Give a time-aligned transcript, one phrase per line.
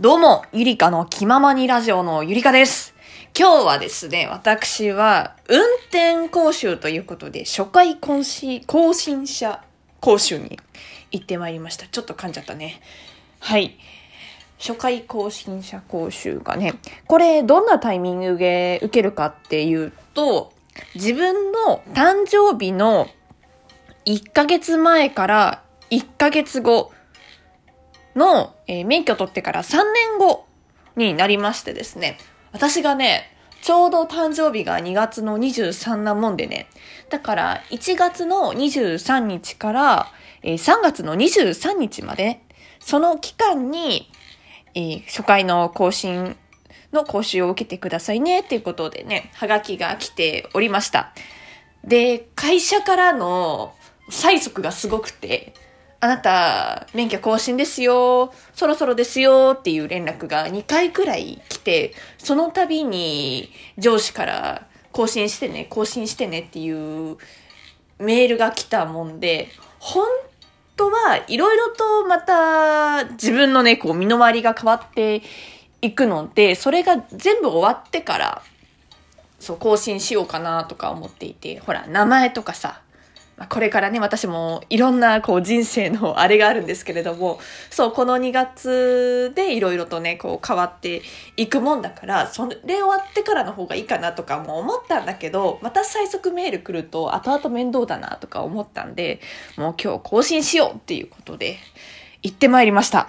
[0.00, 2.94] どうも、ゆりかの気ままにラジオのゆりかです。
[3.38, 9.62] 今日はですね、私は、運転講習ということで、初回更新、更新者
[10.00, 10.58] 講習に
[11.10, 11.86] 行ってまいりました。
[11.86, 12.80] ちょっと噛んじゃったね。
[13.40, 13.76] はい。
[14.58, 16.76] 初回更新者講習がね、
[17.06, 20.54] これどんなタイミングで受けるかっていうと、
[20.94, 23.06] 自分の誕生日の
[24.06, 26.90] 1ヶ月前から1ヶ月後
[28.16, 30.46] の、えー免許取ってから3年後
[30.96, 32.18] になりましてですね、
[32.52, 36.68] 私がね、ちょうど誕生日が2月の23なもんでね、
[37.10, 40.12] だから1月の23日から、
[40.42, 42.42] えー3月の23日まで、
[42.80, 44.10] その期間に、
[44.74, 46.36] えー初回の更新
[46.92, 51.12] の講習を受けてくださいねっていうことでね、はがきが来ておりました。
[51.84, 53.74] で、会社からの
[54.10, 55.54] 催促がすごくて、
[56.02, 67.18] あなた、免許更新ですよ、そろそろですよっていう連絡が2回くらい来て、その度に上司から更新してね、更新してねっていう
[67.98, 70.06] メールが来たもんで、本
[70.76, 75.20] 当はいろいろとまた自分のね、こう身の回りが変わって
[75.82, 78.42] いくので、それが全部終わってから、
[79.38, 82.80] そう、更新しようかなとか思っていて、ほら、名前とかさ、
[83.48, 91.02] これからね、私もいろんなこう人生のあれがあるんですけれども、そう、この2月でいろいろとね、こう変わって
[91.38, 99.20] いくもんだから、それ終わってからの方がいいかなとかも思ったんだけど、また催促メール来ると後々面倒だなとか思ったんで、
[99.56, 101.56] もう今日更新しようっていうことで、
[102.22, 103.08] 行ってまいりました。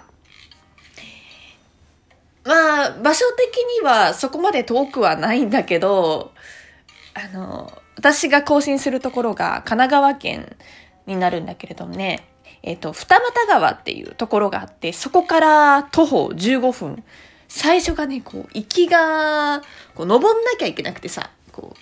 [2.44, 6.32] まあ、場所的にはそこまで遠くはないんだけど、
[7.14, 10.56] あの、私が更新するところが神奈川県
[11.06, 12.28] になるんだけれどもね、
[12.64, 17.04] えっ、と、二俣川っていうところがあって、そこから徒歩15分。
[17.48, 19.62] 最初がね、こう、行きが、
[19.94, 21.76] こう、登んなきゃいけなくてさ、こ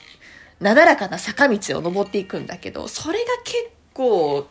[0.60, 3.56] う、なだらかな坂道を登っていくんだけど、それが結
[3.94, 4.46] 構、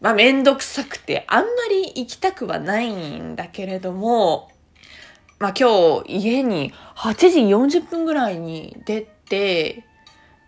[0.00, 4.50] まあ、めんどくさくて、あんまり行きたくはないんだけれども、
[5.38, 9.85] まあ今日家に8時40分ぐらいに出て、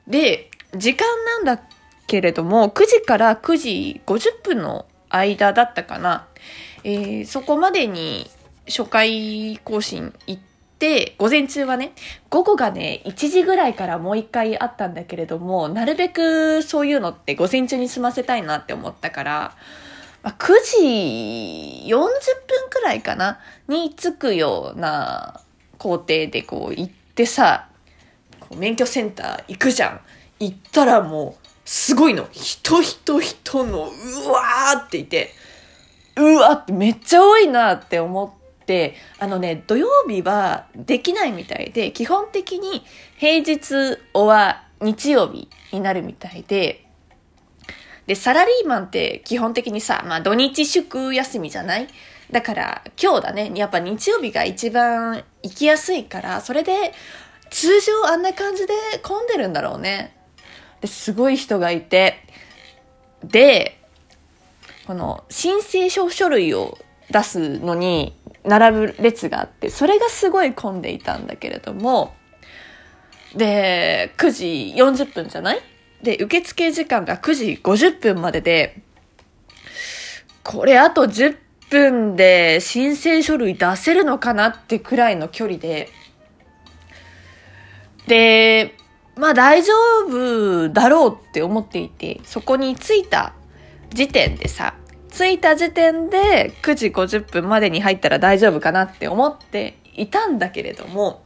[0.08, 1.62] で、時間なんだ
[2.06, 6.26] けれども、9時から9時50分の間だったかな。
[6.84, 8.30] えーそこまでに
[8.66, 10.42] 初回更新行っ
[10.78, 11.92] て、午前中はね、
[12.30, 19.56] 午後がね、1時ぐらいからもう一回あったんだけれども、なるべくそういうのって午前中に済ませたいなって思ったから、
[20.22, 22.08] まあ、9時40分
[22.70, 25.40] くらいかなに着くような
[25.78, 27.67] 工程でこう行ってさ、
[28.56, 30.00] 免許センター行くじゃん。
[30.40, 32.28] 行ったらもう、すごいの。
[32.32, 35.30] 人人人の、うわーっていて、
[36.16, 42.84] うわってめっちゃ多いなって思って、あのね、土曜日はできないみたいで、基本的に
[43.16, 46.84] 平日は日曜日になるみたいで、
[48.06, 51.88] で、サラリーマンって基本的にさ、まあ土日祝休みじゃない？
[52.30, 56.94] だから今日だね、やっぱ日曜日が一番行きやすいから、それで
[57.50, 58.72] 通常あんな感じで
[59.02, 60.16] 混んでるんだろうね。
[60.80, 62.24] で、すごい人がいて、
[63.24, 63.80] で、
[64.86, 66.78] この申請書書類を
[67.10, 68.14] 出すのに
[68.44, 72.14] 並ぶ列があって、それがすごい混んでいたんだけれども、
[73.34, 75.60] で、9時40分じゃない？
[76.02, 78.82] で、受付時間が9時50分までで、
[80.44, 81.36] これあと10
[81.68, 85.90] 分で申請書類出せるのかなってくらいの距離で、
[88.08, 88.74] で、
[89.16, 89.72] まあ大丈
[90.06, 93.34] 夫だろうって思っていて、そこに着いた
[93.90, 94.74] 時点でさ、
[95.10, 101.22] 着いた時点で9時50分までに入ったら大丈夫かなって思っていたんだけれども、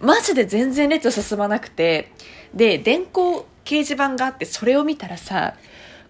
[0.00, 2.12] マジで全然列進まなくて、
[2.54, 5.54] で、電光掲示板があって、それを見たらさ、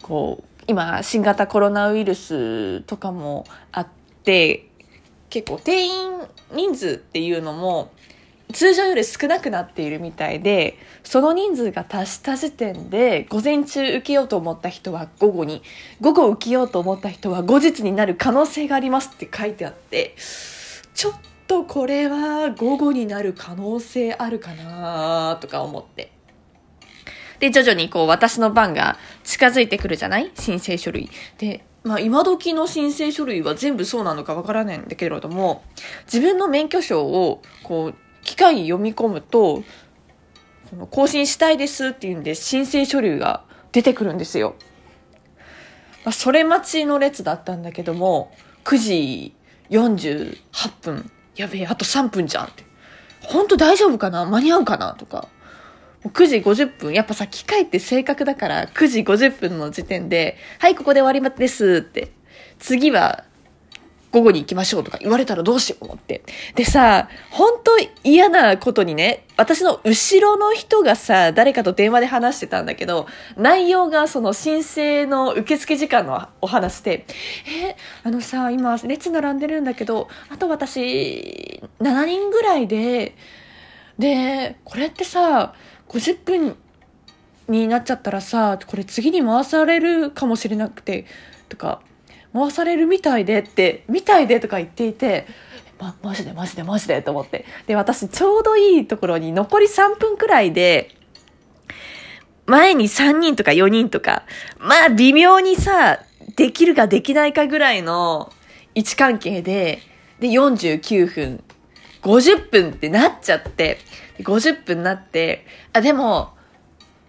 [0.02, 3.88] こう、今、新型コロナウイルスとかもあっ
[4.24, 4.68] て、
[5.30, 6.10] 結構定員
[6.52, 7.90] 人数っていうのも、
[8.52, 15.62] 通常より少なくなっているみたいで、その人数が達した時点で、午前中受けようと思った人は午後に、
[16.00, 20.14] 午後受けようと思った人は後日になる可能性がありますって書いてあって、
[20.94, 21.12] ちょっ
[21.46, 26.10] とこれは午後になる可能性あるかなとか思って。
[27.40, 30.32] で、徐々にこう私の番が近づいてくるじゃない？
[30.34, 31.10] 申請書類。
[31.36, 35.62] で、まあ今時の申請書類は全部そうなのかわからないんだけれども、
[36.06, 39.62] 自分の免許証をこう機械読み込むと、
[40.70, 44.54] この更新したいですっていうんで申請書類が出てくるんですよ。
[46.04, 48.32] まあ、それ待ちの列だったんだけども、
[48.64, 49.34] 9時
[49.70, 50.36] 48
[50.82, 51.10] 分。
[51.36, 52.64] やべえ、あと3分じゃんって。
[53.22, 54.24] ほんと大丈夫かな？
[54.26, 54.94] 間に合うかな？
[54.94, 55.28] とか。
[56.04, 56.94] 9時50分。
[56.94, 62.12] やっぱさ、機械って正確だから、9時50分の時点で、はい、ここで終わりですって。
[62.58, 63.24] 次は
[64.10, 66.22] 午後に行きましょうとか言われたらどうしよう思って。
[66.54, 67.72] でさ、本当
[68.04, 73.06] 嫌なことにね、私の後ろの人がさ、誰かと電話で話してたんだけど、
[73.36, 77.04] 内容がその申請の受付時間のお話で、
[77.46, 83.14] え、あのさ、今列並んでるんだけど、あと私、7人ぐらいで、
[83.98, 85.54] で、これってさ、
[85.88, 86.56] 50分
[87.48, 91.04] になっちゃったらさ、これ次に回されるかもしれなくて、
[91.48, 91.80] とか、
[92.38, 95.26] 回されるみたいでって、みたいでとか言っていて、
[95.78, 97.44] ま、マジでマジでマジでと思って。
[97.66, 100.94] で、私ちょうどいいところに残り3分くらいで、
[102.46, 104.24] 前に3人とか4人とか、
[104.58, 106.00] まあ微妙にさ、
[106.36, 108.32] できるかできないかぐらいの
[108.74, 109.80] 位置関係で、
[110.20, 111.44] で、49分、
[112.02, 113.78] 50分ってなっちゃって、
[114.20, 116.37] 50分なって、あ、でも、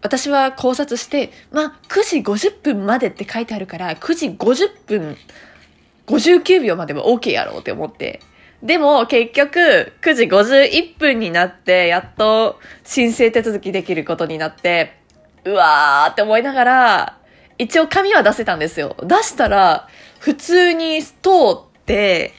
[0.01, 5.18] 私は考察して、まあ、9時50分までって書いてあるから、9時50分
[6.07, 8.22] 59秒までも OK やろうって思って。
[8.63, 14.98] でも、結局、9時51分になって、やっと申請手続きできることになって、
[15.46, 17.18] うわーって思いながら、
[17.57, 18.98] 一応紙は出せたんですよ。
[19.04, 19.88] 出したら、
[20.19, 21.12] 普通に通
[21.54, 22.34] って、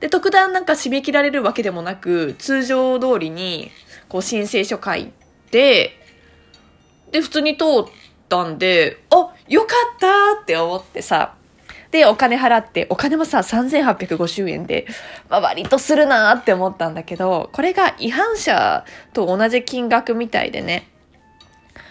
[0.00, 3.70] で、特段なんか締め切られるわけでもなく、通常通りに、
[4.08, 5.12] こう申請書書い
[5.50, 5.97] て、
[7.10, 7.68] で、普通に通っ
[8.28, 11.34] たんで、あ、よかったって思ってさ、
[11.90, 14.86] で、お金払って、お金もさ、3850円で、
[15.30, 18.84] まあ、割とするなって思ったんだけど、これが違反者
[19.14, 20.88] と同じ金額みたいでね。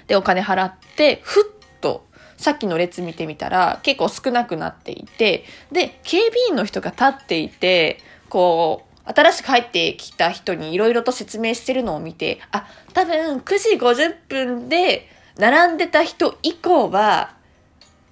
[0.05, 2.05] で、お金払って、ふっと、
[2.37, 7.99] さっきの列見てみたら、結構少なくなっていて、で、警備員の人が立っていて、
[8.29, 15.07] こう、新しく入ってきた人にいろいろと説明してるのを見て、あ、多分9時50分で
[15.37, 17.35] 並んでた人以降は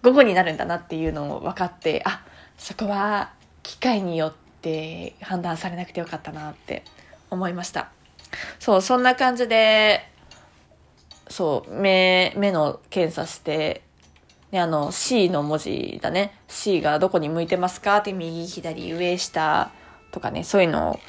[0.04, 2.24] 午後になるんだなっていうのを分かって、あ、
[2.58, 3.32] そこは
[3.64, 6.84] 機械によって判断されなくてよかったなって
[7.30, 7.90] 思いました。
[8.60, 10.10] そう、そんな感じで、
[11.30, 13.82] そう、目、目の検査して、
[14.52, 16.40] ね、あの C の文字だね。
[16.48, 19.72] C がどこに向いてますかって右、左、上、下、
[20.16, 21.00] とかね、そういうのを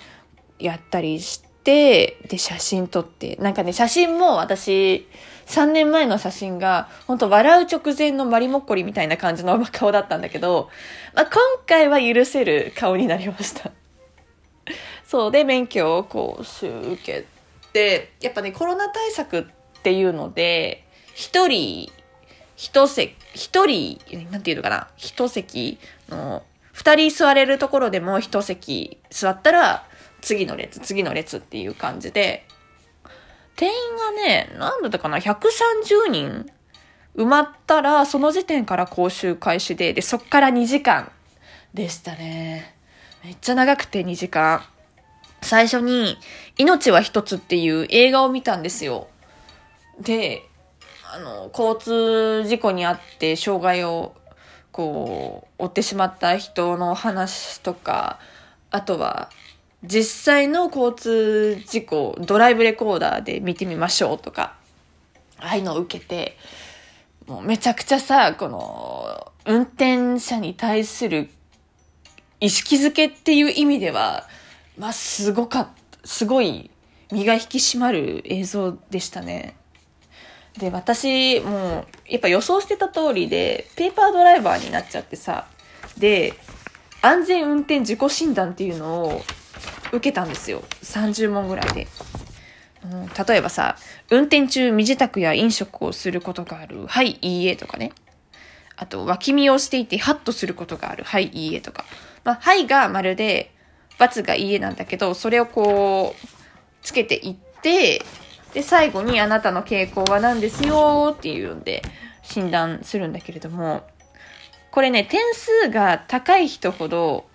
[0.58, 5.06] やったりして、で、写真撮って、なんかね、写真も私、
[5.46, 10.70] 3年前の写真が、本当笑う直前のマリモッコリみたいな感じの顔だったんだけど、
[11.14, 11.34] まあ、今
[11.66, 13.70] 回は許せる顔になりました。
[15.06, 17.24] そうで、免許をこう、受け
[17.72, 20.82] て、やっぱね、コロナ対策っていうので、
[21.14, 21.92] 一人、
[22.56, 24.00] 一席、一人、
[24.32, 26.42] なんていうのかな、一席の
[26.76, 29.86] 二人座れるところでも一席座ったら、
[30.20, 32.46] 次の列、次の列っていう感じで、
[33.56, 36.46] 定員がね、何だったかな ?130 人
[37.16, 41.10] 埋まったら、その時点から講習開始で、で、そっから2時間
[41.72, 42.74] でしたね。
[43.24, 44.62] めっちゃ長くて2時間。
[45.40, 46.18] 最初に、
[46.58, 49.08] 命は一つっていう映画を見たんですよ。
[49.98, 50.42] で、
[51.10, 54.14] あの、交通事故にあって障害を
[54.76, 58.18] こう追ってしまった人の話とか
[58.70, 59.30] あとは
[59.82, 64.54] 実際の交通事故ドライブレコーダーで見てみましょうとか
[65.38, 66.36] ああいうのを受けて
[67.26, 71.30] もうめちゃくちゃさこの運転者に対する
[72.40, 74.28] 意識づけっていう意味では
[74.76, 75.68] まあすごかっ
[76.02, 76.70] たすごい
[77.10, 79.56] 身が引き締まる映像でしたね。
[80.58, 85.46] で、私、もう、やっぱ予想してた通りで、ペーパードライバーになっちゃってさ、
[85.98, 86.34] で、
[87.02, 89.22] 安全運転自己診断っていうのを
[89.92, 90.62] 受けたんですよ。
[90.82, 91.86] 30問ぐらいで。
[92.84, 93.76] うん、例えばさ、
[94.10, 96.86] 運転中身支度や飲食をすることがある。
[96.86, 97.92] はい、いいえとかね。
[98.76, 101.04] あと、脇見をしていてハッとすることがある。
[101.04, 101.84] はい、いいえとか。
[102.24, 103.52] まあ、はいが丸で、
[103.98, 106.26] ×がいいえなんだけど、それをこう、
[106.82, 108.04] つけていって、
[108.56, 111.82] で、最後にあなたの傾向は何ですよっていうんで
[112.22, 113.86] 診断するんだけれども、
[114.70, 117.26] これね、点数が高い人ほど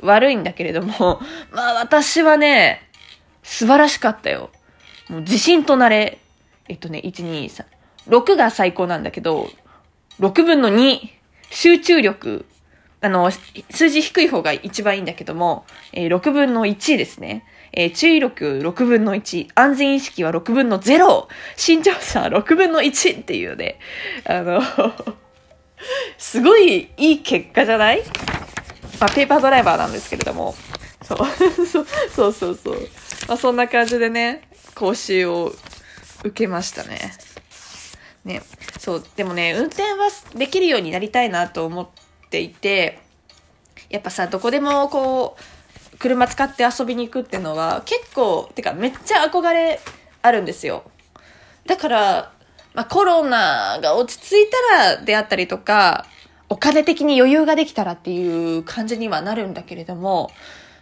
[0.00, 1.18] 悪いんだけれども、
[1.50, 2.86] まあ私はね、
[3.42, 4.50] 素晴らしかったよ。
[5.08, 6.18] もう自信となれ。
[6.68, 7.64] えっとね、1、2、3。
[8.08, 9.48] 6が最高なんだけど、
[10.20, 11.00] 6分の2、
[11.48, 12.44] 集中力。
[13.02, 13.30] あの、
[13.70, 17.44] 数字低い方が一番いいんだけども、えー、6分の1ですね。
[17.72, 23.78] えー、注意力6分の1、安全意識は6分の0、身長差6分の1っていうね、
[24.24, 24.60] あの
[26.18, 28.02] すごいいい結果じゃない？
[29.00, 30.54] まあ、ペーパードライバーなんですけれども、
[31.02, 31.18] そう、
[31.66, 31.80] そ
[32.28, 32.88] うそうそう。
[33.28, 34.42] まあ、そんな感じでね、
[34.74, 35.54] 講習を
[36.24, 37.12] 受けましたね。
[38.24, 38.42] ね。
[38.78, 41.88] そう、でもね、運転はできるようになりたいなと思っ
[42.30, 42.98] ていて、
[43.88, 49.80] やっぱさ、どこでもこう、車使って遊びに行くっていうのは結構、てかめっちゃ憧れ
[50.22, 50.84] あるんですよ。
[51.66, 52.32] だから、
[52.72, 56.06] まあ、コロナが落ち着いたらであったりとか、
[56.48, 60.30] お金的に余裕ができたらっていう感じにはなるんだけれども、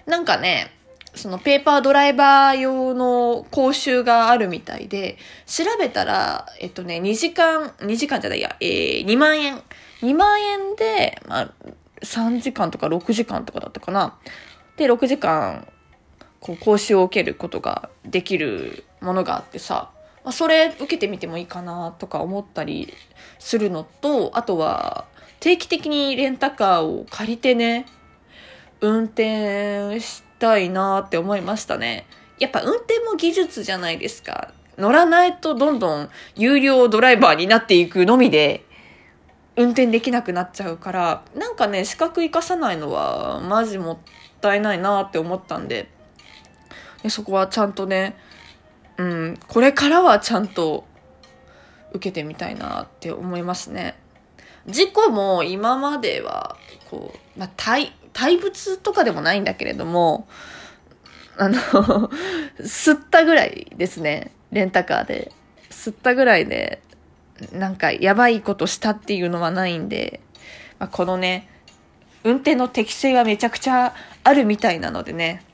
[0.07, 0.73] なんかね、
[1.19, 9.61] そのペーパードライバー用の講習があるみたいで、調べたら、えっとね、2時間、2時間じゃないや、えー、2万円。
[10.03, 11.53] 2万円で、まあ、
[12.03, 14.17] 3時間とか6時間とかだったかな。
[14.77, 15.67] で、6時間、
[16.39, 19.91] こう、講習を受けることができるものがあってさ、
[20.23, 22.95] まあ、それ受けてみてもいいかなとか思ったり
[23.41, 25.07] するのと、あとは、
[25.41, 27.87] 定期的にレンタカーを借りてね、
[28.81, 32.07] 運転してたいなって思いましたね。
[32.39, 34.53] やっぱ運転も技術じゃないですか。
[34.77, 38.65] 乗らないとどんどん有料ドライバーになっていくのみで、
[39.57, 43.99] 運転できなくなっちゃうから、なんかね、資格生かさないのは、マジもっ
[44.41, 45.91] たいないなって思ったんで、
[47.03, 48.17] でそこはちゃんとね、
[48.99, 50.85] うん、これからはちゃんと
[51.93, 53.97] 受けてみたいなって思いますね。
[54.67, 56.57] 事故も今までは、
[56.91, 60.27] こう、まあ、対、対物とかでもないんだけれども、
[61.37, 61.55] あの
[62.59, 64.33] 吸ったぐらいですね。
[64.51, 65.31] レンタカーで。
[65.71, 66.83] 吸ったぐらいで、
[67.53, 70.21] なんかやばいことしたっていうのはないんで、
[70.81, 71.49] まあ、このね、
[72.25, 73.95] 運転の適性はめちゃくちゃ
[74.25, 75.45] あるみたいなのでね、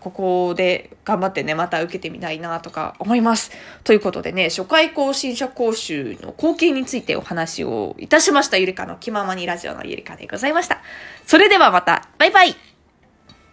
[0.00, 3.50] ここで頑張ってね、また受けてみたいなとか思います。
[3.84, 8.58] ということでね、初回更新者講習の後継についてお話をいたしました。
[8.58, 10.82] ゆりかの気ままにラジオのゆりかでございました。
[11.26, 12.71] それではまた、バイバイ